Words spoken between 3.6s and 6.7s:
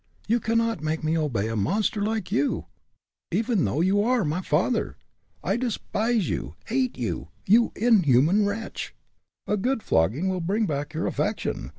though you are my father! I despise you,